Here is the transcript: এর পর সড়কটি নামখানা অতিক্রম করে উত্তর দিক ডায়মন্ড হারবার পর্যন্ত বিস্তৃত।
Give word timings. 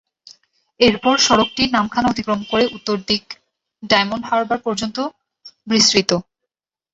এর 0.79 0.95
পর 1.03 1.15
সড়কটি 1.27 1.63
নামখানা 1.73 2.07
অতিক্রম 2.09 2.41
করে 2.51 2.65
উত্তর 2.75 2.97
দিক 3.09 3.23
ডায়মন্ড 3.83 4.23
হারবার 4.29 4.59
পর্যন্ত 4.63 4.97
বিস্তৃত। 5.67 6.11